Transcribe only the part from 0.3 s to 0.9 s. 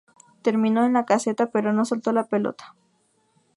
Terminó